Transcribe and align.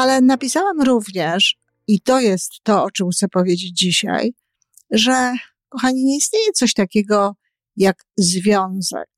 Ale 0.00 0.20
napisałam 0.20 0.82
również, 0.82 1.56
i 1.86 2.00
to 2.00 2.20
jest 2.20 2.52
to, 2.62 2.84
o 2.84 2.90
czym 2.90 3.10
chcę 3.10 3.28
powiedzieć 3.28 3.78
dzisiaj, 3.78 4.34
że, 4.90 5.32
kochani, 5.68 6.04
nie 6.04 6.16
istnieje 6.16 6.52
coś 6.52 6.74
takiego 6.74 7.36
jak 7.76 7.96
związek. 8.16 9.08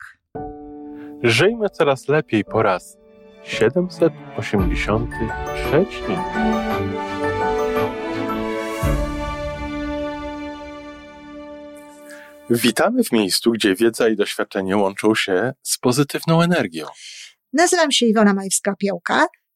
Żyjmy 1.22 1.70
coraz 1.70 2.08
lepiej 2.08 2.44
po 2.44 2.62
raz 2.62 2.96
783. 3.44 5.86
Witamy 12.50 13.04
w 13.04 13.12
miejscu, 13.12 13.50
gdzie 13.50 13.74
wiedza 13.74 14.08
i 14.08 14.16
doświadczenie 14.16 14.76
łączą 14.76 15.14
się 15.14 15.52
z 15.62 15.78
pozytywną 15.78 16.42
energią. 16.42 16.86
Nazywam 17.52 17.92
się 17.92 18.06
Iwona 18.06 18.34
Majwska-Piołka. 18.34 19.26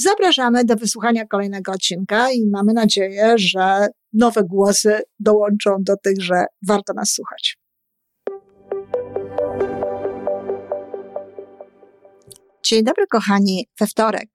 Zapraszamy 0.00 0.64
do 0.64 0.76
wysłuchania 0.76 1.26
kolejnego 1.26 1.72
odcinka 1.72 2.30
i 2.32 2.46
mamy 2.46 2.72
nadzieję, 2.72 3.34
że 3.38 3.88
nowe 4.12 4.44
głosy 4.44 5.00
dołączą 5.20 5.76
do 5.80 5.96
tych, 5.96 6.22
że 6.22 6.44
warto 6.66 6.92
nas 6.92 7.12
słuchać. 7.12 7.58
Dzień 12.64 12.84
dobry, 12.84 13.06
kochani, 13.06 13.68
we 13.80 13.86
wtorek, 13.86 14.28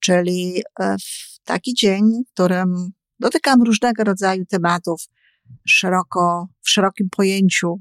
czyli 0.00 0.62
e, 0.80 0.96
w 0.98 1.38
taki 1.44 1.74
dzień, 1.74 2.02
w 2.28 2.32
którym 2.32 2.90
dotykam 3.20 3.62
różnego 3.62 4.04
rodzaju 4.04 4.44
tematów 4.46 5.02
szeroko, 5.68 6.48
w 6.62 6.70
szerokim 6.70 7.08
pojęciu 7.16 7.80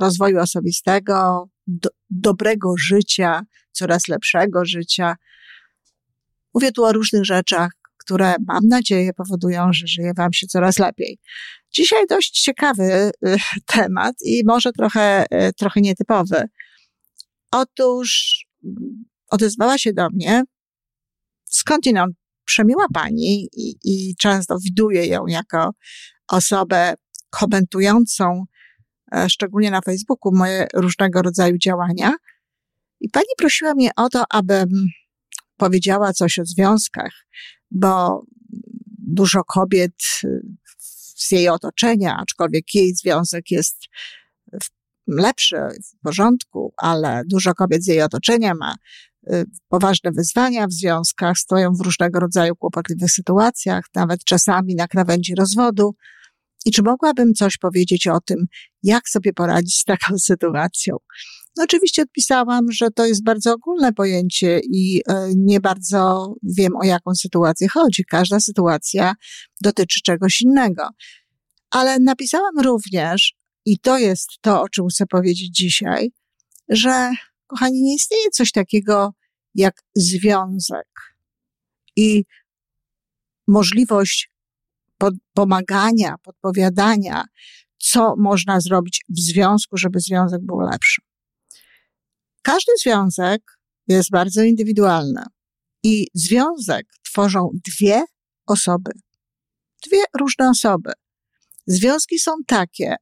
rozwoju 0.00 0.38
osobistego, 0.38 1.48
do, 1.66 1.88
dobrego 2.10 2.74
życia, 2.78 3.42
coraz 3.72 4.08
lepszego 4.08 4.64
życia. 4.64 5.16
Mówię 6.54 6.72
tu 6.72 6.84
o 6.84 6.92
różnych 6.92 7.24
rzeczach, 7.24 7.70
które 7.96 8.34
mam 8.46 8.66
nadzieję 8.68 9.12
powodują, 9.12 9.72
że 9.72 9.86
żyje 9.86 10.12
Wam 10.16 10.32
się 10.32 10.46
coraz 10.46 10.78
lepiej. 10.78 11.18
Dzisiaj 11.72 12.06
dość 12.08 12.42
ciekawy 12.42 12.82
y, 13.26 13.36
temat 13.66 14.14
i 14.24 14.42
może 14.46 14.72
trochę, 14.72 15.24
y, 15.34 15.52
trochę 15.52 15.80
nietypowy. 15.80 16.44
Otóż 17.52 18.40
mm, 18.64 19.04
odezwała 19.30 19.78
się 19.78 19.92
do 19.92 20.10
mnie 20.10 20.42
skądinąd 21.44 22.16
przemiła 22.44 22.86
pani 22.94 23.48
i, 23.52 23.74
i 23.84 24.14
często 24.16 24.58
widuję 24.64 25.06
ją 25.06 25.26
jako 25.26 25.70
osobę 26.28 26.94
komentującą, 27.30 28.44
e, 29.14 29.30
szczególnie 29.30 29.70
na 29.70 29.80
Facebooku, 29.80 30.32
moje 30.34 30.66
różnego 30.74 31.22
rodzaju 31.22 31.58
działania. 31.58 32.14
I 33.00 33.08
pani 33.08 33.26
prosiła 33.38 33.74
mnie 33.74 33.90
o 33.96 34.08
to, 34.08 34.24
abym 34.30 34.68
powiedziała 35.60 36.12
coś 36.12 36.38
o 36.38 36.44
związkach, 36.44 37.12
bo 37.70 38.22
dużo 38.98 39.44
kobiet 39.44 39.94
z 41.16 41.30
jej 41.30 41.48
otoczenia, 41.48 42.16
aczkolwiek 42.16 42.74
jej 42.74 42.94
związek 42.94 43.50
jest 43.50 43.76
lepszy, 45.06 45.56
w 45.56 46.02
porządku, 46.02 46.74
ale 46.76 47.22
dużo 47.26 47.54
kobiet 47.54 47.84
z 47.84 47.86
jej 47.86 48.02
otoczenia 48.02 48.54
ma 48.54 48.74
y, 49.32 49.44
poważne 49.68 50.10
wyzwania 50.12 50.66
w 50.66 50.72
związkach, 50.72 51.38
stoją 51.38 51.72
w 51.72 51.80
różnego 51.80 52.20
rodzaju 52.20 52.56
kłopotliwych 52.56 53.10
sytuacjach, 53.10 53.84
nawet 53.94 54.24
czasami 54.24 54.74
na 54.74 54.88
krawędzi 54.88 55.34
rozwodu. 55.34 55.94
I 56.66 56.70
czy 56.70 56.82
mogłabym 56.82 57.34
coś 57.34 57.56
powiedzieć 57.56 58.06
o 58.06 58.20
tym, 58.20 58.46
jak 58.82 59.08
sobie 59.08 59.32
poradzić 59.32 59.78
z 59.78 59.84
taką 59.84 60.18
sytuacją? 60.30 60.96
Oczywiście 61.62 62.02
odpisałam, 62.02 62.72
że 62.72 62.90
to 62.90 63.06
jest 63.06 63.24
bardzo 63.24 63.52
ogólne 63.52 63.92
pojęcie 63.92 64.60
i 64.64 65.02
e, 65.08 65.30
nie 65.36 65.60
bardzo 65.60 66.34
wiem, 66.42 66.76
o 66.76 66.84
jaką 66.84 67.14
sytuację 67.14 67.68
chodzi. 67.68 68.04
Każda 68.04 68.40
sytuacja 68.40 69.14
dotyczy 69.60 70.00
czegoś 70.04 70.40
innego. 70.40 70.88
Ale 71.70 71.98
napisałam 71.98 72.58
również, 72.62 73.34
i 73.64 73.78
to 73.78 73.98
jest 73.98 74.28
to, 74.40 74.62
o 74.62 74.68
czym 74.68 74.88
chcę 74.88 75.06
powiedzieć 75.06 75.56
dzisiaj, 75.56 76.12
że, 76.68 77.10
kochani, 77.46 77.82
nie 77.82 77.94
istnieje 77.94 78.30
coś 78.30 78.52
takiego 78.52 79.14
jak 79.54 79.82
związek 79.96 80.88
i 81.96 82.24
możliwość 83.48 84.30
pod, 84.98 85.14
pomagania, 85.34 86.14
podpowiadania, 86.22 87.24
co 87.78 88.14
można 88.18 88.60
zrobić 88.60 89.04
w 89.08 89.20
związku, 89.20 89.76
żeby 89.76 90.00
związek 90.00 90.40
był 90.42 90.60
lepszy. 90.60 91.09
Każdy 92.42 92.72
związek 92.82 93.42
jest 93.88 94.10
bardzo 94.10 94.42
indywidualny 94.42 95.22
i 95.82 96.06
związek 96.14 96.86
tworzą 97.04 97.50
dwie 97.66 98.04
osoby. 98.46 98.90
Dwie 99.86 100.02
różne 100.20 100.50
osoby. 100.50 100.92
Związki 101.66 102.18
są 102.18 102.32
takie, 102.46 102.96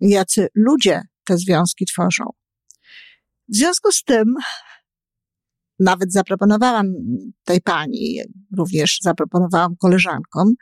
jacy 0.00 0.48
ludzie 0.54 1.02
te 1.24 1.38
związki 1.38 1.86
tworzą. 1.86 2.24
W 3.48 3.56
związku 3.56 3.92
z 3.92 4.02
tym, 4.02 4.24
nawet 5.78 6.12
zaproponowałam 6.12 6.86
tej 7.44 7.60
pani, 7.60 8.20
również 8.58 8.98
zaproponowałam 9.02 9.76
koleżankom, 9.76 10.52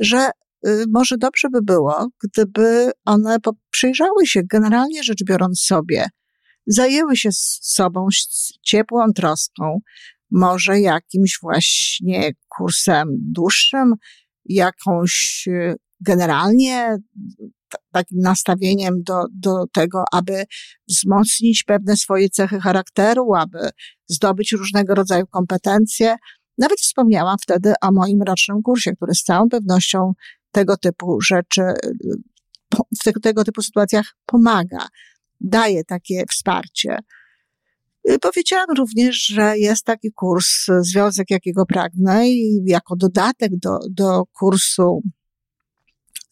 że 0.00 0.30
y, 0.66 0.84
może 0.92 1.16
dobrze 1.18 1.48
by 1.50 1.62
było, 1.62 2.08
gdyby 2.24 2.90
one 3.04 3.36
przyjrzały 3.70 4.26
się, 4.26 4.40
generalnie 4.50 5.02
rzecz 5.02 5.24
biorąc 5.24 5.60
sobie, 5.60 6.08
zajęły 6.66 7.16
się 7.16 7.28
sobą 7.60 8.06
z 8.10 8.52
ciepłą 8.62 9.12
troską, 9.12 9.80
może 10.30 10.80
jakimś 10.80 11.38
właśnie 11.42 12.30
kursem 12.48 13.08
dłuższym, 13.12 13.94
jakąś 14.44 15.44
y, 15.48 15.76
generalnie 16.00 16.96
takim 17.92 18.18
nastawieniem 18.18 19.02
do, 19.02 19.24
do 19.32 19.66
tego, 19.72 20.04
aby 20.12 20.44
wzmocnić 20.88 21.64
pewne 21.64 21.96
swoje 21.96 22.30
cechy 22.30 22.60
charakteru, 22.60 23.34
aby 23.34 23.58
zdobyć 24.06 24.52
różnego 24.52 24.94
rodzaju 24.94 25.26
kompetencje. 25.26 26.16
Nawet 26.58 26.80
wspomniałam 26.80 27.36
wtedy 27.42 27.72
o 27.82 27.92
moim 27.92 28.22
rocznym 28.22 28.62
kursie, 28.62 28.92
który 28.96 29.14
z 29.14 29.22
całą 29.22 29.48
pewnością 29.48 30.12
tego 30.50 30.76
typu 30.76 31.20
rzeczy, 31.20 31.62
w 33.00 33.04
tego, 33.04 33.20
tego 33.20 33.44
typu 33.44 33.62
sytuacjach 33.62 34.16
pomaga 34.26 34.88
daje 35.40 35.84
takie 35.84 36.24
wsparcie. 36.30 36.98
Y, 38.10 38.18
powiedziałam 38.18 38.66
również, 38.76 39.26
że 39.26 39.58
jest 39.58 39.84
taki 39.84 40.12
kurs 40.12 40.66
Związek 40.80 41.30
Jakiego 41.30 41.66
Pragnę 41.66 42.28
i 42.28 42.62
jako 42.66 42.96
dodatek 42.96 43.50
do, 43.56 43.78
do 43.90 44.24
kursu 44.26 45.02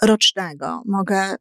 rocznego 0.02 0.82
mogę 0.86 1.36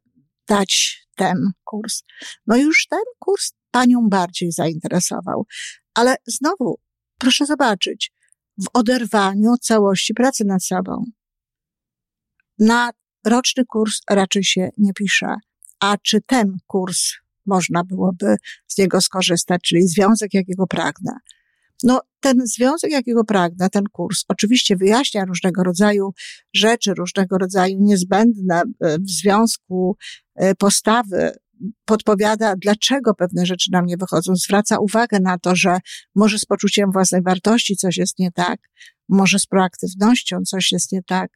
dać 0.48 1.04
ten 1.16 1.52
kurs. 1.64 2.04
No 2.48 2.58
już 2.58 2.88
ten 2.90 3.04
kurs 3.20 3.54
panią 3.72 4.10
bardziej 4.10 4.52
zainteresował. 4.52 5.46
Ale 5.94 6.16
znowu, 6.26 6.80
proszę 7.18 7.46
zobaczyć, 7.46 8.12
w 8.58 8.66
oderwaniu 8.74 9.58
całości 9.62 10.14
pracy 10.14 10.44
nad 10.46 10.64
sobą. 10.64 11.04
Na 12.60 12.92
roczny 13.26 13.66
kurs 13.66 14.00
raczej 14.10 14.44
się 14.44 14.70
nie 14.78 14.94
pisze. 14.94 15.36
A 15.80 15.98
czy 15.98 16.22
ten 16.22 16.58
kurs 16.68 17.14
można 17.46 17.84
byłoby 17.84 18.36
z 18.68 18.78
niego 18.78 19.02
skorzystać, 19.02 19.62
czyli 19.62 19.88
związek, 19.88 20.34
jakiego 20.34 20.68
pragnę. 20.68 21.12
No, 21.84 22.02
ten 22.20 22.48
związek, 22.48 22.92
jakiego 22.92 23.24
pragnę, 23.24 23.70
ten 23.70 23.84
kurs, 23.92 24.26
oczywiście 24.28 24.76
wyjaśnia 24.76 25.26
różnego 25.26 25.64
rodzaju 25.64 26.14
rzeczy, 26.54 26.94
różnego 26.94 27.38
rodzaju 27.38 27.78
niezbędne 27.80 28.62
e, 28.62 28.98
w 29.00 29.10
związku 29.10 29.98
e, 30.36 30.56
postawy, 30.56 31.32
podpowiada, 31.86 32.56
dlaczego 32.56 33.14
pewne 33.14 33.46
rzeczy 33.46 33.72
nam 33.72 33.86
nie 33.86 33.98
wychodzą, 33.98 34.36
zwraca 34.36 34.80
uwagę 34.80 35.20
na 35.20 35.40
to, 35.40 35.56
że 35.56 35.78
może 36.16 36.40
z 36.40 36.46
poczuciem 36.46 36.92
własnej 36.92 37.22
wartości 37.22 37.76
coś 37.76 37.98
jest 37.98 38.20
nie 38.20 38.32
tak, 38.32 38.60
może 39.10 39.40
z 39.40 39.46
proaktywnością 39.46 40.42
coś 40.46 40.72
jest 40.72 40.92
nie 40.92 41.04
tak, 41.04 41.32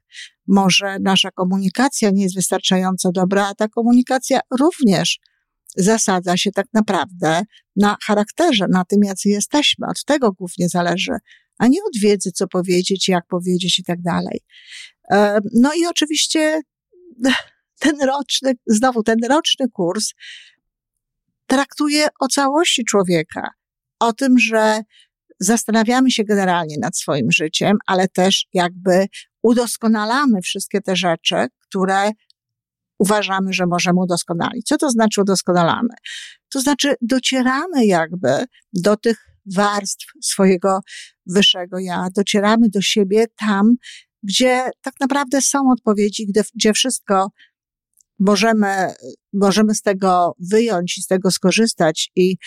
może 0.48 0.98
nasza 1.00 1.32
komunikacja 1.32 2.10
nie 2.10 2.24
jest 2.24 2.36
wystarczająco 2.36 3.12
dobra, 3.12 3.48
a 3.48 3.56
ta 3.56 3.68
komunikacja 3.68 4.40
również 4.60 5.20
zasadza 5.78 6.38
się 6.38 6.52
tak 6.52 6.68
naprawdę 6.74 7.42
na 7.76 7.98
charakterze, 8.06 8.66
na 8.70 8.86
tym, 8.86 9.04
jacy 9.04 9.30
jesteśmy. 9.30 9.88
Od 9.88 10.06
tego 10.06 10.32
głównie 10.32 10.70
zależy, 10.70 11.12
a 11.58 11.68
nie 11.68 11.80
od 11.84 11.98
wiedzy, 12.02 12.32
co 12.32 12.48
powiedzieć, 12.48 13.08
jak 13.08 13.28
powiedzieć 13.28 13.80
i 13.80 13.84
tak 13.84 14.02
dalej. 14.02 14.40
E, 15.12 15.40
no 15.54 15.74
i 15.74 15.86
oczywiście 15.86 16.62
ten 17.80 18.02
roczny, 18.02 18.54
znowu 18.68 19.04
ten 19.04 19.18
roczny 19.30 19.70
kurs 19.74 20.14
traktuje 21.48 22.08
o 22.20 22.28
całości 22.28 22.86
człowieka, 22.86 23.50
o 24.00 24.14
tym, 24.14 24.40
że 24.40 24.82
zastanawiamy 25.40 26.12
się 26.12 26.24
generalnie 26.24 26.76
nad 26.82 26.98
swoim 26.98 27.32
życiem, 27.32 27.78
ale 27.86 28.08
też 28.08 28.46
jakby 28.54 29.08
udoskonalamy 29.44 30.42
wszystkie 30.42 30.82
te 30.82 30.96
rzeczy, 30.96 31.36
które 31.60 32.12
uważamy, 33.00 33.54
że 33.54 33.66
możemy 33.66 34.00
udoskonalić. 34.00 34.66
Co 34.66 34.78
to 34.78 34.90
znaczy 34.90 35.22
udoskonalamy? 35.22 35.94
To 36.50 36.62
znaczy 36.62 36.96
docieramy 37.02 37.86
jakby 37.86 38.46
do 38.74 38.98
tych 38.98 39.18
warstw 39.56 40.06
swojego 40.22 40.80
wyższego 41.26 41.80
ja, 41.80 42.08
docieramy 42.16 42.70
do 42.70 42.82
siebie 42.82 43.26
tam, 43.40 43.76
gdzie 44.24 44.70
tak 44.82 44.94
naprawdę 45.00 45.42
są 45.42 45.60
odpowiedzi, 45.72 46.26
gdzie, 46.28 46.42
gdzie 46.56 46.74
wszystko 46.74 47.28
możemy, 48.20 48.94
możemy 49.34 49.76
z 49.76 49.82
tego 49.82 50.36
wyjąć 50.52 50.98
i 50.98 51.02
z 51.02 51.08
tego 51.08 51.32
skorzystać 51.32 52.12
i 52.16 52.38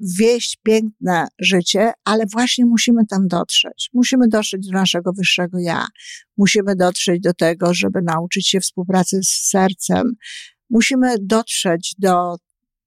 wieść 0.00 0.58
piękne 0.62 1.28
życie, 1.38 1.92
ale 2.04 2.24
właśnie 2.32 2.66
musimy 2.66 3.06
tam 3.06 3.28
dotrzeć. 3.28 3.90
Musimy 3.92 4.28
dotrzeć 4.28 4.66
do 4.66 4.78
naszego 4.78 5.12
wyższego 5.12 5.58
ja. 5.58 5.86
Musimy 6.36 6.76
dotrzeć 6.76 7.20
do 7.20 7.34
tego, 7.34 7.74
żeby 7.74 8.02
nauczyć 8.02 8.48
się 8.48 8.60
współpracy 8.60 9.20
z 9.22 9.48
sercem. 9.50 10.12
Musimy 10.70 11.14
dotrzeć 11.20 11.94
do 11.98 12.36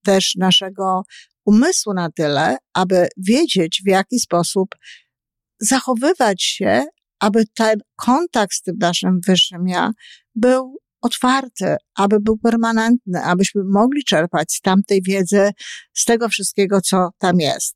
też 0.04 0.36
naszego 0.36 1.04
umysłu 1.45 1.94
na 1.94 2.12
tyle, 2.12 2.57
aby 2.74 3.07
wiedzieć, 3.18 3.81
w 3.86 3.89
jaki 3.89 4.19
sposób 4.19 4.69
zachowywać 5.60 6.44
się, 6.44 6.86
aby 7.19 7.44
ten 7.56 7.80
kontakt 7.95 8.53
z 8.53 8.62
tym 8.62 8.75
naszym 8.80 9.19
wyższym 9.27 9.68
ja 9.68 9.92
był 10.36 10.77
otwarty, 11.07 11.75
aby 11.95 12.19
był 12.19 12.38
permanentny, 12.38 13.24
abyśmy 13.24 13.62
mogli 13.65 14.04
czerpać 14.04 14.54
z 14.54 14.62
tamtej 14.62 15.01
wiedzy, 15.01 15.51
z 15.94 16.06
tego 16.06 16.30
wszystkiego, 16.30 16.81
co 16.81 17.09
tam 17.18 17.39
jest. 17.39 17.75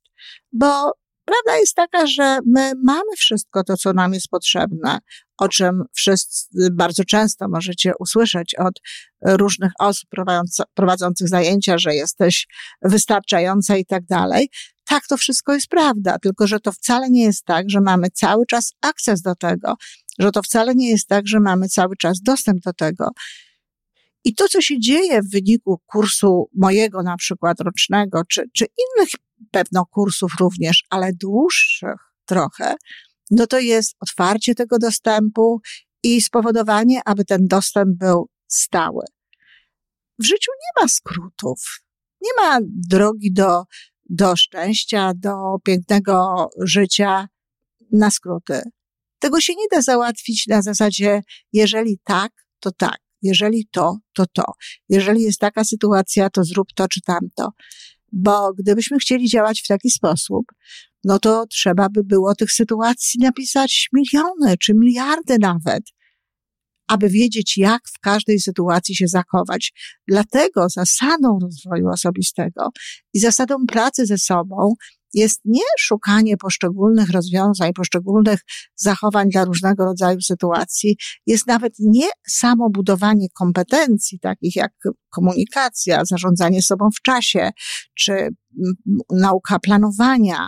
Bo 0.54 0.92
prawda 1.26 1.60
jest 1.60 1.76
taka, 1.76 2.08
że 2.08 2.40
my 2.46 2.74
mamy 2.84 3.16
wszystko 3.18 3.64
to, 3.64 3.78
co 3.78 3.94
nam 3.94 4.14
jest 4.14 4.28
potrzebne, 4.28 5.00
o 5.38 5.50
czym 5.50 5.84
wszyscy 5.94 6.48
bardzo 6.72 7.04
często 7.04 7.48
możecie 7.50 7.92
usłyszeć 8.00 8.56
od 8.56 8.74
różnych 9.26 9.72
osób 9.80 10.10
prowadzących 10.74 11.28
zajęcia, 11.28 11.78
że 11.78 11.96
jesteś 11.96 12.48
wystarczająca 12.82 13.78
i 13.78 13.86
tak 13.86 14.06
dalej. 14.06 14.50
Tak, 14.86 15.08
to 15.08 15.18
wszystko 15.18 15.54
jest 15.54 15.68
prawda, 15.68 16.20
tylko 16.20 16.48
że 16.48 16.60
to 16.60 16.72
wcale 16.72 17.10
nie 17.10 17.24
jest 17.24 17.46
tak, 17.46 17.70
że 17.70 17.82
mamy 17.82 18.08
cały 18.10 18.46
czas 18.46 18.74
akces 18.82 19.22
do 19.22 19.36
tego, 19.36 19.76
że 20.20 20.32
to 20.32 20.42
wcale 20.42 20.76
nie 20.76 20.90
jest 20.90 21.08
tak, 21.08 21.28
że 21.28 21.40
mamy 21.40 21.68
cały 21.68 21.96
czas 21.96 22.22
dostęp 22.22 22.60
do 22.64 22.74
tego. 22.74 23.10
I 24.24 24.36
to, 24.36 24.48
co 24.48 24.62
się 24.62 24.80
dzieje 24.80 25.22
w 25.22 25.32
wyniku 25.32 25.82
kursu 25.86 26.50
mojego 26.56 27.04
na 27.04 27.18
przykład 27.18 27.60
rocznego, 27.60 28.22
czy, 28.30 28.44
czy 28.54 28.66
innych 28.66 29.10
pewno 29.52 29.86
kursów 29.86 30.32
również, 30.40 30.84
ale 30.90 31.12
dłuższych 31.14 32.14
trochę, 32.26 32.76
no 33.32 33.48
to 33.48 33.60
jest 33.60 33.96
otwarcie 34.00 34.56
tego 34.56 34.80
dostępu 34.80 35.62
i 36.04 36.22
spowodowanie, 36.22 37.02
aby 37.06 37.26
ten 37.26 37.48
dostęp 37.48 37.98
był 37.98 38.30
stały. 38.48 39.06
W 40.20 40.26
życiu 40.26 40.52
nie 40.52 40.84
ma 40.84 40.88
skrótów. 40.88 41.84
Nie 42.22 42.44
ma 42.44 42.60
drogi 42.90 43.34
do, 43.34 43.64
do 44.10 44.36
szczęścia, 44.36 45.12
do 45.16 45.58
pięknego 45.64 46.50
życia 46.62 47.28
na 47.92 48.12
skróty. 48.12 48.62
Tego 49.22 49.42
się 49.42 49.54
nie 49.54 49.66
da 49.72 49.82
załatwić 49.82 50.48
na 50.48 50.62
zasadzie, 50.62 51.22
jeżeli 51.54 52.00
tak, 52.04 52.32
to 52.60 52.72
tak. 52.72 52.98
Jeżeli 53.22 53.68
to, 53.72 53.98
to 54.14 54.26
to. 54.34 54.44
Jeżeli 54.90 55.22
jest 55.22 55.40
taka 55.40 55.64
sytuacja, 55.64 56.30
to 56.30 56.44
zrób 56.44 56.68
to 56.76 56.88
czy 56.88 57.02
tamto. 57.02 57.50
Bo 58.12 58.54
gdybyśmy 58.54 58.98
chcieli 58.98 59.30
działać 59.30 59.62
w 59.62 59.68
taki 59.68 59.90
sposób, 59.90 60.46
no 61.04 61.20
to 61.20 61.46
trzeba 61.48 61.90
by 61.90 62.04
było 62.04 62.36
tych 62.36 62.52
sytuacji 62.52 63.20
napisać 63.20 63.90
miliony 63.94 64.58
czy 64.58 64.74
miliardy 64.74 65.38
nawet, 65.40 65.84
aby 66.88 67.10
wiedzieć, 67.10 67.58
jak 67.58 67.82
w 67.96 68.00
każdej 68.00 68.40
sytuacji 68.40 68.96
się 68.96 69.08
zachować. 69.08 69.74
Dlatego 70.08 70.70
zasadą 70.70 71.40
rozwoju 71.42 71.88
osobistego 71.90 72.70
i 73.14 73.20
zasadą 73.20 73.56
pracy 73.68 74.06
ze 74.06 74.18
sobą 74.18 74.74
jest 75.14 75.42
nie 75.46 75.64
szukanie 75.80 76.38
poszczególnych 76.38 77.10
rozwiązań, 77.10 77.74
poszczególnych 77.74 78.40
zachowań 78.76 79.30
dla 79.30 79.46
różnego 79.46 79.86
rodzaju 79.86 80.22
sytuacji, 80.22 80.98
jest 81.28 81.48
nawet 81.48 81.74
nie 81.80 82.10
samo 82.28 82.70
budowanie 82.70 83.28
kompetencji, 83.34 84.20
takich 84.20 84.56
jak 84.56 84.72
komunikacja, 85.10 86.06
zarządzanie 86.06 86.62
sobą 86.62 86.90
w 86.96 87.02
czasie, 87.02 87.52
czy 87.98 88.30
nauka 89.12 89.60
planowania, 89.60 90.48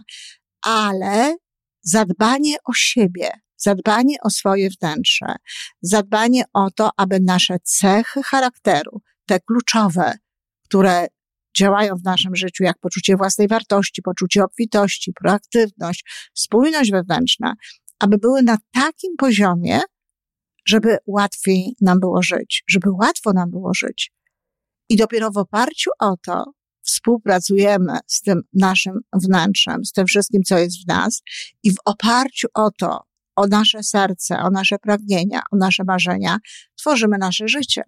ale 0.62 1.36
zadbanie 1.82 2.56
o 2.66 2.74
siebie, 2.76 3.32
zadbanie 3.58 4.16
o 4.24 4.30
swoje 4.30 4.70
wnętrze, 4.70 5.36
zadbanie 5.82 6.44
o 6.54 6.72
to, 6.72 6.90
aby 6.98 7.20
nasze 7.20 7.58
cechy 7.64 8.24
charakteru, 8.24 9.02
te 9.26 9.40
kluczowe, 9.40 10.14
które 10.66 11.08
działają 11.58 11.96
w 11.96 12.04
naszym 12.04 12.36
życiu, 12.36 12.64
jak 12.64 12.80
poczucie 12.80 13.16
własnej 13.16 13.48
wartości, 13.48 14.02
poczucie 14.02 14.44
obfitości, 14.44 15.14
proaktywność, 15.14 16.06
spójność 16.34 16.92
wewnętrzna, 16.92 17.54
aby 18.00 18.18
były 18.18 18.44
na 18.44 18.58
takim 18.72 19.16
poziomie, 19.18 19.80
żeby 20.66 20.98
łatwiej 21.08 21.76
nam 21.82 22.00
było 22.00 22.24
żyć, 22.24 22.64
żeby 22.68 22.92
łatwo 22.92 23.34
nam 23.34 23.52
było 23.52 23.74
żyć. 23.74 24.12
I 24.90 24.96
dopiero 24.96 25.32
w 25.32 25.38
oparciu 25.38 25.90
o 26.00 26.18
to 26.26 26.44
współpracujemy 26.84 27.98
z 28.08 28.22
tym 28.22 28.42
naszym 28.54 28.94
wnętrzem, 29.14 29.86
z 29.86 29.92
tym 29.92 30.06
wszystkim, 30.06 30.44
co 30.44 30.58
jest 30.58 30.84
w 30.84 30.88
nas, 30.88 31.22
i 31.64 31.72
w 31.72 31.78
oparciu 31.86 32.48
o 32.54 32.72
to, 32.72 33.00
o 33.36 33.48
nasze 33.48 33.84
serce, 33.84 34.38
o 34.38 34.50
nasze 34.50 34.80
pragnienia, 34.80 35.42
o 35.52 35.58
nasze 35.58 35.84
marzenia, 35.84 36.38
tworzymy 36.76 37.18
nasze 37.18 37.48
życie. 37.48 37.84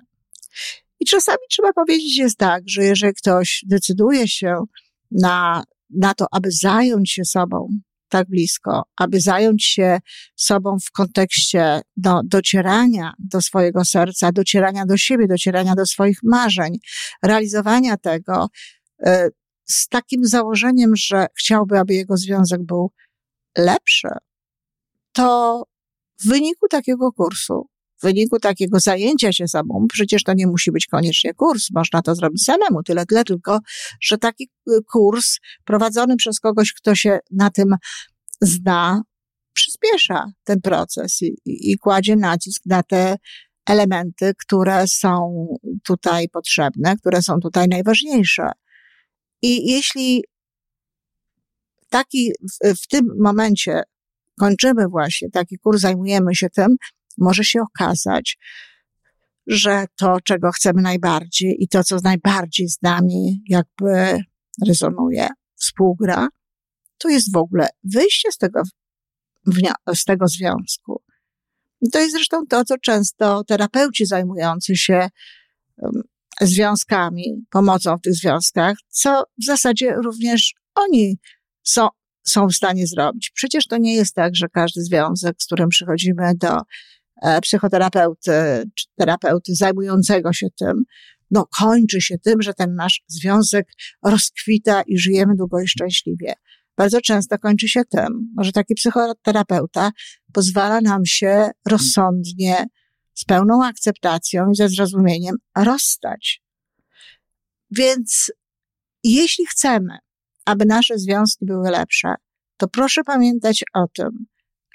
I 1.05 1.07
czasami 1.07 1.37
trzeba 1.49 1.73
powiedzieć 1.73 2.17
jest 2.17 2.37
tak, 2.37 2.63
że 2.67 2.83
jeżeli 2.83 3.13
ktoś 3.13 3.63
decyduje 3.67 4.27
się 4.27 4.63
na, 5.11 5.63
na 5.89 6.13
to, 6.13 6.25
aby 6.31 6.51
zająć 6.51 7.11
się 7.11 7.25
sobą 7.25 7.67
tak 8.09 8.29
blisko, 8.29 8.83
aby 8.97 9.21
zająć 9.21 9.65
się 9.65 9.99
sobą 10.35 10.77
w 10.85 10.91
kontekście 10.91 11.81
do, 11.97 12.21
docierania 12.25 13.13
do 13.19 13.41
swojego 13.41 13.85
serca, 13.85 14.31
docierania 14.31 14.85
do 14.85 14.97
siebie, 14.97 15.27
docierania 15.27 15.75
do 15.75 15.85
swoich 15.85 16.19
marzeń, 16.23 16.77
realizowania 17.23 17.97
tego 17.97 18.47
y, 19.07 19.29
z 19.65 19.87
takim 19.87 20.25
założeniem, 20.25 20.95
że 20.95 21.27
chciałby, 21.39 21.79
aby 21.79 21.93
jego 21.93 22.17
związek 22.17 22.63
był 22.63 22.91
lepszy, 23.57 24.09
to 25.11 25.63
w 26.19 26.27
wyniku 26.27 26.67
takiego 26.67 27.11
kursu 27.11 27.69
wyniku 28.05 28.39
takiego 28.39 28.79
zajęcia 28.79 29.33
się 29.33 29.47
sobą, 29.47 29.85
przecież 29.89 30.23
to 30.23 30.33
nie 30.33 30.47
musi 30.47 30.71
być 30.71 30.87
koniecznie 30.87 31.33
kurs, 31.33 31.71
można 31.71 32.01
to 32.01 32.15
zrobić 32.15 32.43
samemu, 32.43 32.83
tyle, 32.83 33.05
tyle 33.05 33.23
tylko, 33.23 33.59
że 34.01 34.17
taki 34.17 34.49
y, 34.69 34.79
kurs 34.91 35.37
prowadzony 35.63 36.15
przez 36.15 36.39
kogoś, 36.39 36.73
kto 36.73 36.95
się 36.95 37.19
na 37.31 37.49
tym 37.49 37.75
zna, 38.41 39.01
przyspiesza 39.53 40.25
ten 40.43 40.61
proces 40.61 41.21
i, 41.21 41.35
i 41.45 41.77
kładzie 41.77 42.15
nacisk 42.15 42.61
na 42.65 42.83
te 42.83 43.17
elementy, 43.65 44.33
które 44.39 44.87
są 44.87 45.47
tutaj 45.83 46.29
potrzebne, 46.29 46.97
które 46.97 47.21
są 47.21 47.39
tutaj 47.39 47.67
najważniejsze. 47.67 48.51
I 49.41 49.71
jeśli 49.71 50.23
taki 51.89 52.31
w, 52.41 52.75
w 52.83 52.87
tym 52.87 53.05
momencie 53.19 53.83
kończymy 54.39 54.87
właśnie 54.87 55.29
taki 55.29 55.57
kurs, 55.57 55.81
zajmujemy 55.81 56.35
się 56.35 56.49
tym, 56.49 56.75
może 57.17 57.43
się 57.43 57.61
okazać, 57.61 58.37
że 59.47 59.85
to, 59.95 60.17
czego 60.21 60.51
chcemy 60.51 60.81
najbardziej 60.81 61.63
i 61.63 61.67
to, 61.67 61.83
co 61.83 61.97
najbardziej 62.03 62.69
z 62.69 62.81
nami 62.81 63.41
jakby 63.47 64.19
rezonuje, 64.67 65.27
współgra, 65.55 66.27
to 66.97 67.09
jest 67.09 67.33
w 67.33 67.37
ogóle 67.37 67.67
wyjście 67.83 68.31
z 68.31 68.37
tego, 68.37 68.61
z 69.95 70.03
tego 70.03 70.27
związku. 70.27 71.01
To 71.91 71.99
jest 71.99 72.11
zresztą 72.11 72.45
to, 72.49 72.65
co 72.65 72.77
często 72.77 73.43
terapeuci 73.43 74.05
zajmujący 74.05 74.75
się 74.75 75.09
związkami, 76.41 77.45
pomocą 77.49 77.97
w 77.97 78.01
tych 78.01 78.13
związkach, 78.13 78.77
co 78.89 79.23
w 79.41 79.45
zasadzie 79.45 79.95
również 80.03 80.53
oni 80.75 81.17
są, 81.63 81.87
są 82.23 82.47
w 82.47 82.55
stanie 82.55 82.87
zrobić. 82.87 83.31
Przecież 83.33 83.67
to 83.67 83.77
nie 83.77 83.95
jest 83.95 84.15
tak, 84.15 84.35
że 84.35 84.49
każdy 84.49 84.81
związek, 84.83 85.35
z 85.39 85.45
którym 85.45 85.69
przychodzimy 85.69 86.31
do 86.35 86.57
E, 87.25 87.41
psychoterapeuty 87.41 88.63
czy 88.75 88.85
terapeuty 88.95 89.55
zajmującego 89.55 90.33
się 90.33 90.47
tym, 90.59 90.83
no 91.31 91.47
kończy 91.59 92.01
się 92.01 92.17
tym, 92.17 92.41
że 92.41 92.53
ten 92.53 92.75
nasz 92.75 93.03
związek 93.07 93.67
rozkwita 94.03 94.81
i 94.81 94.97
żyjemy 94.97 95.35
długo 95.35 95.61
i 95.61 95.67
szczęśliwie. 95.67 96.33
Bardzo 96.77 97.01
często 97.01 97.37
kończy 97.37 97.67
się 97.67 97.81
tym, 97.85 98.33
że 98.41 98.51
taki 98.51 98.75
psychoterapeuta 98.75 99.91
pozwala 100.33 100.81
nam 100.81 101.05
się 101.05 101.49
rozsądnie 101.65 102.65
z 103.13 103.25
pełną 103.25 103.65
akceptacją 103.65 104.49
i 104.51 104.55
ze 104.55 104.69
zrozumieniem 104.69 105.35
rozstać. 105.57 106.41
Więc 107.71 108.31
jeśli 109.03 109.45
chcemy, 109.45 109.97
aby 110.45 110.65
nasze 110.65 110.97
związki 110.97 111.45
były 111.45 111.69
lepsze, 111.69 112.15
to 112.57 112.67
proszę 112.67 113.03
pamiętać 113.03 113.63
o 113.73 113.87
tym, 113.87 114.25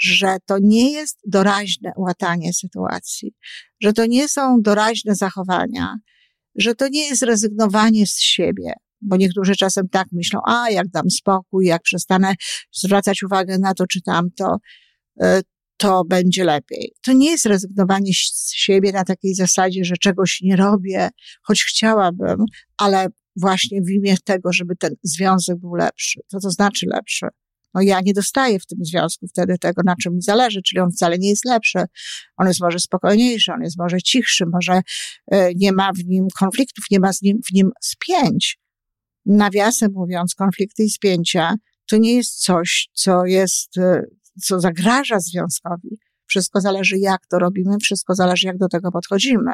że 0.00 0.36
to 0.46 0.58
nie 0.62 0.92
jest 0.92 1.18
doraźne 1.26 1.92
łatanie 1.96 2.52
sytuacji, 2.52 3.34
że 3.82 3.92
to 3.92 4.06
nie 4.06 4.28
są 4.28 4.62
doraźne 4.62 5.14
zachowania, 5.14 5.96
że 6.54 6.74
to 6.74 6.88
nie 6.88 7.08
jest 7.08 7.22
rezygnowanie 7.22 8.06
z 8.06 8.20
siebie, 8.20 8.72
bo 9.00 9.16
niektórzy 9.16 9.56
czasem 9.56 9.88
tak 9.88 10.06
myślą, 10.12 10.40
a 10.46 10.70
jak 10.70 10.88
dam 10.88 11.10
spokój, 11.10 11.66
jak 11.66 11.82
przestanę 11.82 12.34
zwracać 12.72 13.22
uwagę 13.22 13.58
na 13.58 13.74
to 13.74 13.86
czy 13.86 14.02
tamto, 14.02 14.56
e, 15.20 15.42
to 15.76 16.04
będzie 16.04 16.44
lepiej. 16.44 16.92
To 17.02 17.12
nie 17.12 17.30
jest 17.30 17.46
rezygnowanie 17.46 18.12
z 18.14 18.52
siebie 18.54 18.92
na 18.92 19.04
takiej 19.04 19.34
zasadzie, 19.34 19.84
że 19.84 19.96
czegoś 19.96 20.40
nie 20.40 20.56
robię, 20.56 21.08
choć 21.42 21.64
chciałabym, 21.64 22.44
ale 22.78 23.06
właśnie 23.36 23.82
w 23.82 23.90
imię 23.90 24.16
tego, 24.24 24.52
żeby 24.52 24.76
ten 24.76 24.94
związek 25.02 25.58
był 25.58 25.74
lepszy. 25.74 26.20
Co 26.26 26.40
to 26.40 26.50
znaczy 26.50 26.86
lepszy? 26.92 27.26
No 27.74 27.82
ja 27.82 28.00
nie 28.00 28.14
dostaję 28.14 28.60
w 28.60 28.66
tym 28.66 28.78
związku 28.84 29.26
wtedy 29.26 29.58
tego, 29.58 29.82
na 29.84 29.94
czym 30.02 30.14
mi 30.14 30.22
zależy, 30.22 30.62
czyli 30.62 30.80
on 30.80 30.90
wcale 30.90 31.18
nie 31.18 31.28
jest 31.28 31.44
lepszy. 31.44 31.78
On 32.36 32.46
jest 32.46 32.60
może 32.60 32.78
spokojniejszy, 32.78 33.52
on 33.52 33.62
jest 33.62 33.78
może 33.78 33.98
cichszy, 34.02 34.44
może 34.52 34.80
e, 35.30 35.54
nie 35.54 35.72
ma 35.72 35.92
w 35.92 36.04
nim 36.04 36.26
konfliktów, 36.38 36.84
nie 36.90 37.00
ma 37.00 37.12
z 37.12 37.22
nim, 37.22 37.38
w 37.50 37.54
nim 37.54 37.70
spięć. 37.82 38.58
Nawiasem 39.26 39.92
mówiąc, 39.92 40.34
konflikty 40.34 40.82
i 40.84 40.90
spięcia 40.90 41.54
to 41.90 41.96
nie 41.96 42.14
jest 42.14 42.44
coś, 42.44 42.88
co 42.92 43.26
jest, 43.26 43.78
e, 43.78 44.02
co 44.42 44.60
zagraża 44.60 45.20
związkowi. 45.20 45.98
Wszystko 46.26 46.60
zależy, 46.60 46.98
jak 46.98 47.26
to 47.26 47.38
robimy, 47.38 47.76
wszystko 47.82 48.14
zależy, 48.14 48.46
jak 48.46 48.58
do 48.58 48.68
tego 48.68 48.90
podchodzimy. 48.92 49.52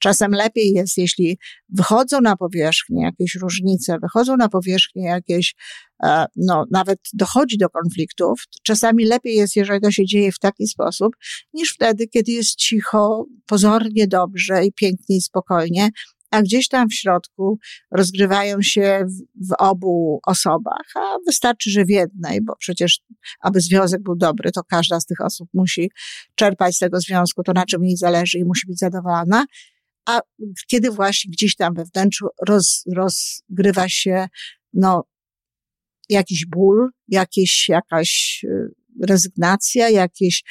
Czasem 0.00 0.32
lepiej 0.32 0.72
jest, 0.72 0.98
jeśli 0.98 1.38
wychodzą 1.68 2.20
na 2.20 2.36
powierzchnię 2.36 3.02
jakieś 3.02 3.34
różnice, 3.34 3.98
wychodzą 4.02 4.36
na 4.36 4.48
powierzchnię 4.48 5.04
jakieś, 5.04 5.54
e, 6.02 6.26
no, 6.36 6.64
nawet 6.70 6.98
dochodzi 7.12 7.58
do 7.58 7.68
konfliktów. 7.68 8.42
Czasami 8.62 9.04
lepiej 9.04 9.36
jest, 9.36 9.56
jeżeli 9.56 9.80
to 9.80 9.90
się 9.90 10.04
dzieje 10.04 10.32
w 10.32 10.38
taki 10.38 10.66
sposób, 10.66 11.12
niż 11.54 11.74
wtedy, 11.74 12.06
kiedy 12.06 12.32
jest 12.32 12.56
cicho, 12.56 13.26
pozornie 13.46 14.06
dobrze 14.06 14.64
i 14.64 14.72
pięknie 14.72 15.16
i 15.16 15.20
spokojnie, 15.20 15.90
a 16.30 16.42
gdzieś 16.42 16.68
tam 16.68 16.88
w 16.88 16.94
środku 16.94 17.58
rozgrywają 17.90 18.62
się 18.62 19.04
w, 19.06 19.48
w, 19.48 19.54
obu 19.58 20.20
osobach, 20.26 20.86
a 20.96 21.16
wystarczy, 21.26 21.70
że 21.70 21.84
w 21.84 21.90
jednej, 21.90 22.40
bo 22.42 22.56
przecież, 22.56 23.00
aby 23.40 23.60
związek 23.60 24.02
był 24.02 24.16
dobry, 24.16 24.52
to 24.52 24.62
każda 24.64 25.00
z 25.00 25.06
tych 25.06 25.20
osób 25.20 25.48
musi 25.54 25.90
czerpać 26.34 26.76
z 26.76 26.78
tego 26.78 27.00
związku 27.00 27.42
to, 27.42 27.52
na 27.52 27.64
czym 27.66 27.84
jej 27.84 27.96
zależy 27.96 28.38
i 28.38 28.44
musi 28.44 28.66
być 28.66 28.78
zadowolona 28.78 29.44
a 30.06 30.20
kiedy 30.66 30.90
właśnie 30.90 31.30
gdzieś 31.30 31.56
tam 31.56 31.74
we 31.74 31.84
wnętrzu 31.84 32.26
roz, 32.48 32.84
rozgrywa 32.94 33.88
się, 33.88 34.26
no, 34.72 35.04
jakiś 36.08 36.46
ból, 36.46 36.90
jakieś, 37.08 37.68
jakaś 37.68 38.40
y, 38.44 38.74
rezygnacja, 39.08 39.88
jakieś 39.88 40.42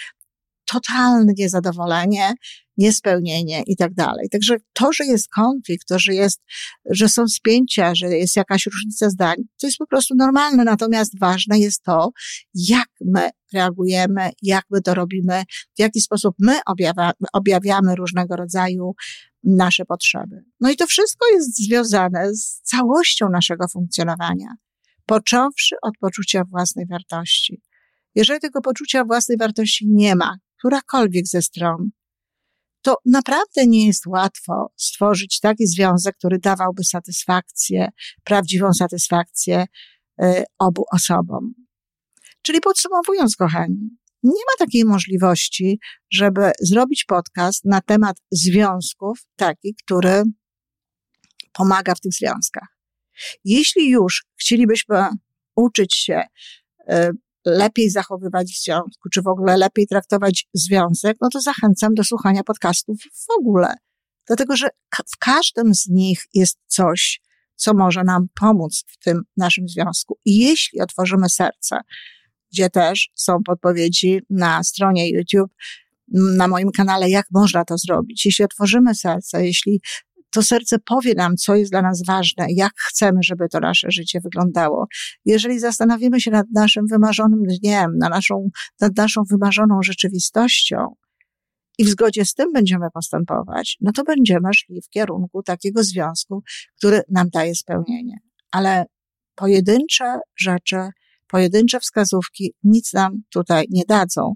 totalne 0.65 1.33
niezadowolenie, 1.37 2.33
niespełnienie 2.79 3.63
i 3.67 3.75
tak 3.75 3.93
dalej. 3.93 4.29
Także 4.29 4.57
to, 4.73 4.93
że 4.93 5.05
jest 5.05 5.27
konflikt, 5.29 5.87
to, 5.87 5.99
że 5.99 6.13
jest, 6.13 6.41
że 6.89 7.09
są 7.09 7.27
spięcia, 7.27 7.95
że 7.95 8.07
jest 8.07 8.35
jakaś 8.35 8.65
różnica 8.65 9.09
zdań, 9.09 9.35
to 9.61 9.67
jest 9.67 9.77
po 9.77 9.87
prostu 9.87 10.15
normalne. 10.17 10.63
Natomiast 10.63 11.19
ważne 11.19 11.59
jest 11.59 11.83
to, 11.83 12.11
jak 12.53 12.87
my 13.05 13.29
reagujemy, 13.53 14.29
jak 14.41 14.65
my 14.69 14.81
to 14.81 14.93
robimy, 14.93 15.43
w 15.77 15.79
jaki 15.79 16.01
sposób 16.01 16.35
my 16.39 16.59
objawia, 16.65 17.11
objawiamy 17.33 17.95
różnego 17.95 18.35
rodzaju 18.35 18.93
nasze 19.43 19.85
potrzeby. 19.85 20.35
No 20.59 20.71
i 20.71 20.75
to 20.75 20.87
wszystko 20.87 21.25
jest 21.33 21.65
związane 21.65 22.35
z 22.35 22.61
całością 22.61 23.29
naszego 23.29 23.67
funkcjonowania, 23.67 24.47
począwszy 25.05 25.75
od 25.81 25.93
poczucia 25.99 26.43
własnej 26.51 26.85
wartości. 26.87 27.61
Jeżeli 28.15 28.39
tego 28.39 28.61
poczucia 28.61 29.05
własnej 29.05 29.37
wartości 29.37 29.87
nie 29.87 30.15
ma, 30.15 30.37
którakolwiek 30.57 31.27
ze 31.27 31.41
stron, 31.41 31.89
to 32.81 32.97
naprawdę 33.05 33.67
nie 33.67 33.87
jest 33.87 34.07
łatwo 34.07 34.71
stworzyć 34.75 35.39
taki 35.39 35.67
związek, 35.67 36.15
który 36.17 36.39
dawałby 36.39 36.83
satysfakcję, 36.83 37.89
prawdziwą 38.23 38.73
satysfakcję 38.73 39.65
y, 40.23 40.43
obu 40.59 40.83
osobom. 40.91 41.53
Czyli 42.41 42.59
podsumowując, 42.61 43.35
kochani, 43.35 43.89
nie 44.23 44.31
ma 44.31 44.65
takiej 44.65 44.85
możliwości, 44.85 45.79
żeby 46.11 46.51
zrobić 46.61 47.05
podcast 47.05 47.65
na 47.65 47.81
temat 47.81 48.17
związków, 48.31 49.19
taki, 49.35 49.75
który 49.83 50.23
pomaga 51.53 51.95
w 51.95 51.99
tych 51.99 52.13
związkach. 52.13 52.67
Jeśli 53.43 53.89
już 53.89 54.25
chcielibyśmy 54.39 55.07
uczyć 55.55 55.95
się 55.95 56.23
y, 56.89 57.11
lepiej 57.45 57.89
zachowywać 57.89 58.51
w 58.51 58.63
związku, 58.63 59.09
czy 59.13 59.21
w 59.21 59.27
ogóle 59.27 59.57
lepiej 59.57 59.87
traktować 59.87 60.47
związek, 60.53 61.17
no 61.21 61.29
to 61.29 61.41
zachęcam 61.41 61.93
do 61.93 62.03
słuchania 62.03 62.43
podcastów 62.43 62.97
w 63.01 63.39
ogóle. 63.39 63.73
Dlatego, 64.27 64.55
że 64.55 64.69
w 65.13 65.17
każdym 65.19 65.75
z 65.75 65.87
nich 65.87 66.23
jest 66.33 66.57
coś, 66.67 67.21
co 67.55 67.73
może 67.73 68.03
nam 68.03 68.27
pomóc 68.39 68.83
w 68.87 69.03
tym 69.03 69.21
naszym 69.37 69.69
związku. 69.69 70.17
I 70.25 70.37
jeśli 70.37 70.81
otworzymy 70.81 71.29
serce, 71.29 71.79
gdzie 72.51 72.69
też 72.69 73.09
są 73.15 73.43
podpowiedzi 73.43 74.21
na 74.29 74.63
stronie 74.63 75.09
YouTube, 75.09 75.51
na 76.11 76.47
moim 76.47 76.71
kanale, 76.71 77.09
jak 77.09 77.25
można 77.31 77.65
to 77.65 77.77
zrobić. 77.77 78.25
Jeśli 78.25 78.45
otworzymy 78.45 78.95
serce, 78.95 79.45
jeśli 79.45 79.81
to 80.29 80.43
serce 80.43 80.79
powie 80.79 81.13
nam, 81.13 81.35
co 81.35 81.55
jest 81.55 81.71
dla 81.71 81.81
nas 81.81 82.05
ważne, 82.05 82.45
jak 82.49 82.73
chcemy, 82.77 83.19
żeby 83.23 83.49
to 83.49 83.59
nasze 83.59 83.91
życie 83.91 84.19
wyglądało. 84.23 84.87
Jeżeli 85.25 85.59
zastanowimy 85.59 86.21
się 86.21 86.31
nad 86.31 86.45
naszym 86.53 86.85
wymarzonym 86.87 87.43
dniem, 87.43 87.97
na 87.97 88.09
naszą, 88.09 88.49
nad 88.81 88.97
naszą 88.97 89.23
wymarzoną 89.29 89.79
rzeczywistością 89.83 90.95
i 91.77 91.85
w 91.85 91.89
zgodzie 91.89 92.25
z 92.25 92.33
tym 92.33 92.53
będziemy 92.53 92.87
postępować, 92.93 93.77
no 93.81 93.91
to 93.91 94.03
będziemy 94.03 94.49
szli 94.55 94.81
w 94.81 94.89
kierunku 94.89 95.43
takiego 95.43 95.83
związku, 95.83 96.43
który 96.77 97.01
nam 97.09 97.29
daje 97.29 97.55
spełnienie. 97.55 98.17
Ale 98.51 98.85
pojedyncze 99.35 100.19
rzeczy, 100.39 100.89
pojedyncze 101.27 101.79
wskazówki 101.79 102.53
nic 102.63 102.93
nam 102.93 103.21
tutaj 103.29 103.65
nie 103.69 103.83
dadzą, 103.87 104.33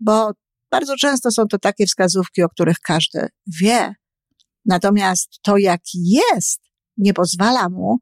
bo 0.00 0.32
bardzo 0.70 0.96
często 0.96 1.30
są 1.30 1.46
to 1.46 1.58
takie 1.58 1.86
wskazówki, 1.86 2.42
o 2.42 2.48
których 2.48 2.78
każdy 2.80 3.28
wie, 3.60 3.94
Natomiast 4.66 5.38
to, 5.42 5.56
jaki 5.56 5.98
jest, 6.04 6.60
nie 6.96 7.14
pozwala 7.14 7.68
mu 7.68 7.98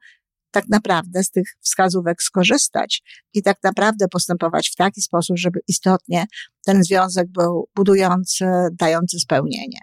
tak 0.50 0.68
naprawdę 0.68 1.24
z 1.24 1.30
tych 1.30 1.46
wskazówek 1.60 2.22
skorzystać 2.22 3.02
i 3.32 3.42
tak 3.42 3.58
naprawdę 3.62 4.08
postępować 4.08 4.70
w 4.70 4.76
taki 4.76 5.02
sposób, 5.02 5.38
żeby 5.38 5.60
istotnie 5.68 6.26
ten 6.64 6.84
związek 6.84 7.28
był 7.30 7.68
budujący, 7.74 8.46
dający 8.72 9.20
spełnienie. 9.20 9.78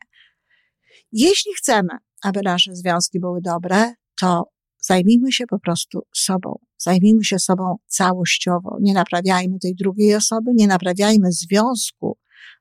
Jeśli 1.12 1.54
chcemy, 1.58 1.90
aby 2.24 2.40
nasze 2.44 2.76
związki 2.76 3.20
były 3.20 3.42
dobre, 3.42 3.94
to 4.20 4.52
zajmijmy 4.80 5.32
się 5.32 5.48
po 5.48 5.60
prostu 5.60 6.02
sobą. 6.16 6.60
Zajmijmy 6.78 7.24
się 7.24 7.40
sobą 7.40 7.76
całościowo. 7.88 8.78
Nie 8.82 8.94
naprawiajmy 8.94 9.60
tej 9.60 9.76
drugiej 9.76 10.16
osoby, 10.16 10.52
nie 10.56 10.68
naprawiajmy 10.68 11.32
związku, 11.32 12.18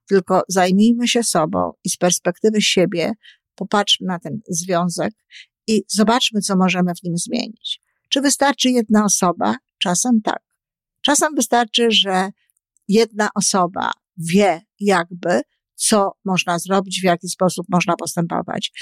tylko 0.08 0.42
zajmijmy 0.48 1.08
się 1.08 1.22
sobą 1.22 1.72
i 1.84 1.90
z 1.90 1.96
perspektywy 1.96 2.62
siebie 2.62 3.12
popatrzmy 3.60 4.06
na 4.06 4.18
ten 4.18 4.40
związek 4.48 5.14
i 5.66 5.82
zobaczmy, 5.88 6.40
co 6.40 6.56
możemy 6.56 6.92
w 6.94 7.02
nim 7.02 7.16
zmienić. 7.16 7.80
Czy 8.08 8.20
wystarczy 8.20 8.70
jedna 8.70 9.04
osoba? 9.04 9.56
Czasem 9.82 10.20
tak. 10.24 10.42
Czasem 11.04 11.34
wystarczy, 11.34 11.90
że 11.90 12.30
jedna 12.88 13.28
osoba 13.34 13.90
wie 14.16 14.60
jakby, 14.80 15.40
co 15.74 16.12
można 16.24 16.58
zrobić, 16.58 17.00
w 17.00 17.04
jaki 17.04 17.28
sposób 17.28 17.66
można 17.68 17.96
postępować. 17.96 18.72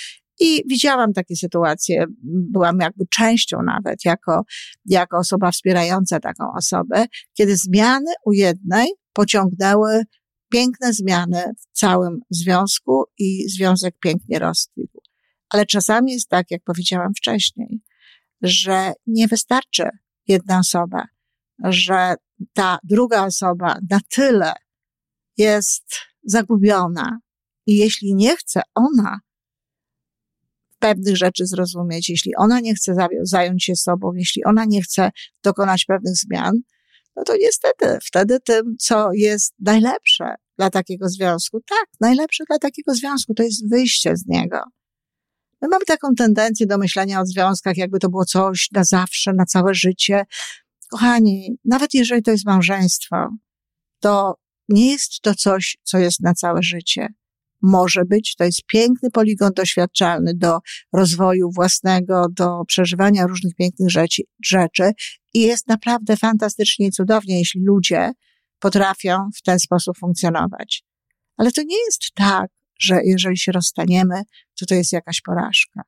I 0.41 0.63
widziałam 0.69 1.13
takie 1.13 1.37
sytuacje, 1.37 2.05
byłam 2.53 2.79
jakby 2.81 3.05
częścią 3.11 3.63
nawet, 3.63 4.05
jako, 4.05 4.43
jako 4.85 5.19
osoba 5.19 5.51
wspierająca 5.51 6.21
taką 6.21 6.45
osobę, 6.57 7.07
kiedy 7.35 7.57
zmiany 7.57 8.13
u 8.27 8.33
jednej 8.33 8.89
pociągnęły 9.13 10.03
piękne 10.49 10.93
zmiany 10.93 11.53
w 11.59 11.79
całym 11.79 12.21
związku 12.31 13.05
i 13.19 13.49
związek 13.49 13.95
pięknie 14.01 14.39
rozkwitł. 14.39 15.01
Ale 15.49 15.67
czasami 15.67 16.13
jest 16.13 16.29
tak, 16.29 16.51
jak 16.51 16.63
powiedziałam 16.65 17.15
wcześniej, 17.15 17.81
że 18.43 18.93
nie 19.07 19.29
wystarczy 19.29 19.89
jedna 20.29 20.59
osoba, 20.59 21.05
że 21.65 22.15
ta 22.53 22.79
druga 22.85 23.27
osoba 23.27 23.79
na 23.91 23.99
tyle 24.09 24.53
jest 25.37 26.01
zagubiona 26.25 27.19
i 27.67 27.77
jeśli 27.77 28.15
nie 28.15 28.37
chce 28.37 28.63
ona 28.75 29.21
pewnych 30.79 31.17
rzeczy 31.17 31.47
zrozumieć, 31.47 32.09
jeśli 32.09 32.37
ona 32.37 32.61
nie 32.61 32.75
chce 32.75 32.95
zająć 33.23 33.65
się 33.65 33.77
sobą, 33.77 34.13
jeśli 34.15 34.45
ona 34.45 34.65
nie 34.65 34.83
chce 34.83 35.11
dokonać 35.43 35.85
pewnych 35.85 36.17
zmian, 36.17 36.55
no 37.19 37.25
to 37.25 37.37
niestety 37.37 37.99
wtedy 38.05 38.41
tym, 38.41 38.77
co 38.79 39.13
jest 39.13 39.55
najlepsze, 39.59 40.35
dla 40.59 40.71
takiego 40.71 41.09
związku? 41.09 41.61
Tak, 41.61 41.87
najlepsze 42.01 42.45
dla 42.49 42.59
takiego 42.59 42.95
związku 42.95 43.35
to 43.35 43.43
jest 43.43 43.71
wyjście 43.71 44.17
z 44.17 44.27
niego. 44.27 44.59
My 45.63 45.69
mamy 45.69 45.85
taką 45.85 46.15
tendencję 46.15 46.67
do 46.67 46.79
myślenia 46.79 47.21
o 47.21 47.27
związkach, 47.27 47.77
jakby 47.77 47.99
to 47.99 48.09
było 48.09 48.25
coś 48.25 48.69
na 48.73 48.85
zawsze, 48.85 49.33
na 49.33 49.45
całe 49.45 49.75
życie. 49.75 50.25
Kochani, 50.91 51.59
nawet 51.65 51.95
jeżeli 51.95 52.23
to 52.23 52.31
jest 52.31 52.47
małżeństwo, 52.47 53.29
to 54.01 54.35
nie 54.69 54.91
jest 54.91 55.21
to 55.23 55.35
coś, 55.35 55.77
co 55.83 55.99
jest 55.99 56.21
na 56.21 56.35
całe 56.35 56.63
życie. 56.63 57.09
Może 57.63 58.05
być, 58.05 58.35
to 58.37 58.45
jest 58.45 58.63
piękny 58.67 59.11
poligon 59.11 59.53
doświadczalny 59.53 60.33
do 60.35 60.59
rozwoju 60.93 61.51
własnego, 61.55 62.27
do 62.31 62.65
przeżywania 62.67 63.27
różnych 63.27 63.55
pięknych 63.55 63.91
rzeczy, 63.91 64.23
rzeczy 64.45 64.93
i 65.35 65.41
jest 65.41 65.69
naprawdę 65.69 66.17
fantastycznie 66.17 66.87
i 66.87 66.91
cudownie, 66.91 67.39
jeśli 67.39 67.65
ludzie 67.65 68.13
potrafią 68.59 69.29
w 69.37 69.43
ten 69.43 69.59
sposób 69.59 69.99
funkcjonować. 69.99 70.85
Ale 71.37 71.53
to 71.53 71.63
nie 71.63 71.85
jest 71.87 72.03
tak, 72.15 72.51
że 72.81 73.01
jeżeli 73.05 73.39
się 73.39 73.53
rozstaniemy, 73.53 74.23
to 74.61 74.67
to 74.67 74.75
jest 74.75 74.93
jakaś 74.93 75.21
porażka. 75.21 75.83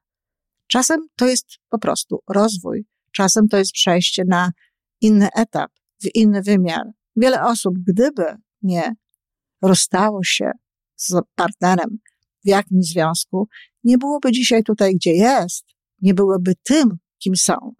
Czasem 0.66 1.00
to 1.16 1.26
jest 1.26 1.46
po 1.68 1.78
prostu 1.78 2.18
rozwój, 2.28 2.86
czasem 3.12 3.48
to 3.48 3.56
jest 3.56 3.72
przejście 3.72 4.24
na 4.28 4.52
inny 5.00 5.28
etap, 5.36 5.70
w 6.02 6.14
inny 6.14 6.42
wymiar. 6.42 6.84
Wiele 7.16 7.44
osób, 7.44 7.74
gdyby 7.86 8.24
nie 8.62 8.94
rozstało 9.62 10.24
się 10.24 10.50
z 10.96 11.14
partnerem 11.34 11.98
w 12.44 12.48
jakimś 12.48 12.86
związku, 12.86 13.48
nie 13.84 13.98
byłoby 13.98 14.32
dzisiaj 14.32 14.62
tutaj, 14.62 14.94
gdzie 14.94 15.12
jest, 15.12 15.64
nie 16.02 16.14
byłoby 16.14 16.54
tym, 16.62 16.98
kim 17.18 17.36
są. 17.36 17.74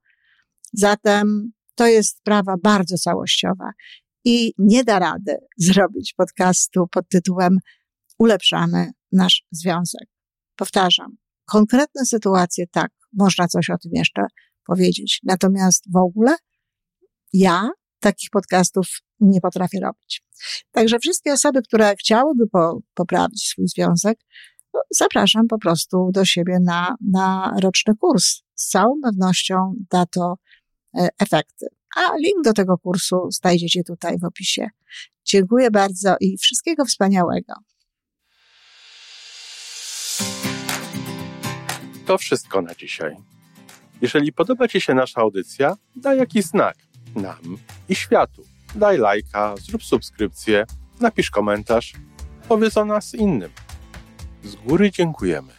Zatem 0.73 1.53
to 1.75 1.87
jest 1.87 2.19
sprawa 2.19 2.55
bardzo 2.63 2.97
całościowa 2.97 3.71
i 4.25 4.53
nie 4.59 4.85
da 4.85 4.99
rady 4.99 5.37
zrobić 5.59 6.15
podcastu 6.17 6.87
pod 6.91 7.09
tytułem 7.09 7.59
Ulepszamy 8.19 8.91
nasz 9.13 9.45
związek. 9.51 10.09
Powtarzam, 10.57 11.17
konkretne 11.45 12.07
sytuacje, 12.07 12.67
tak, 12.67 12.93
można 13.13 13.49
coś 13.49 13.71
o 13.71 13.79
tym 13.79 13.93
jeszcze 13.95 14.23
powiedzieć. 14.67 15.21
Natomiast 15.25 15.85
w 15.93 15.97
ogóle 15.97 16.37
ja 17.33 17.71
takich 18.01 18.31
podcastów 18.31 18.87
nie 19.21 19.41
potrafię 19.41 19.81
robić. 19.81 20.23
Także 20.71 20.99
wszystkie 20.99 21.33
osoby, 21.33 21.63
które 21.63 21.97
chciałyby 21.97 22.47
po, 22.47 22.81
poprawić 22.95 23.49
swój 23.49 23.69
związek, 23.69 24.19
no, 24.75 24.81
zapraszam 24.91 25.49
po 25.49 25.59
prostu 25.59 26.11
do 26.13 26.25
siebie 26.25 26.59
na, 26.61 26.97
na 27.13 27.55
roczny 27.63 27.95
kurs. 27.97 28.43
Z 28.55 28.69
całą 28.69 28.95
pewnością 29.03 29.75
da 29.91 30.07
to 30.07 30.35
efekty. 30.95 31.67
A 31.97 32.17
link 32.17 32.45
do 32.45 32.53
tego 32.53 32.79
kursu 32.79 33.31
znajdziecie 33.31 33.85
tutaj 33.85 34.19
w 34.19 34.25
opisie. 34.25 34.71
Dziękuję 35.25 35.71
bardzo 35.71 36.17
i 36.21 36.39
wszystkiego 36.39 36.85
wspaniałego. 36.85 37.55
To 42.07 42.19
wszystko 42.19 42.63
na 42.63 42.75
dzisiaj. 42.75 43.17
Jeżeli 44.03 44.33
podoba 44.33 44.69
Ci 44.69 44.81
się 44.81 44.95
nasza 44.95 45.21
audycja, 45.21 45.77
daj 45.97 46.19
jakiś 46.19 46.45
znak 46.45 46.77
nam 47.17 47.59
i 47.89 47.95
światu. 47.95 48.45
Daj 48.75 48.99
lajka, 48.99 49.55
zrób 49.57 49.85
subskrypcję, 49.85 50.65
napisz 51.01 51.31
komentarz, 51.31 51.93
powiedz 52.49 52.77
o 52.77 52.85
nas 52.85 53.15
innym. 53.15 53.51
Z 54.45 54.57
góry 54.57 54.91
dziękujemy. 54.91 55.53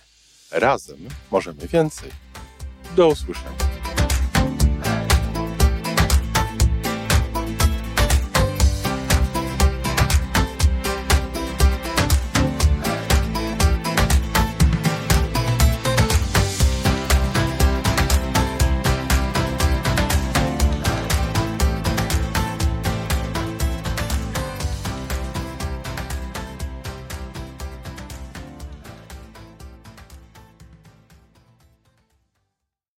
Razem 0.51 0.97
możemy 1.31 1.67
więcej. 1.67 2.11
Do 2.95 3.07
usłyszenia. 3.07 3.80